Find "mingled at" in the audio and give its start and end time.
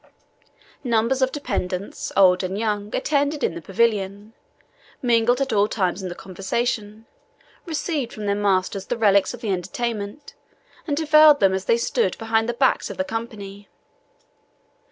4.99-5.49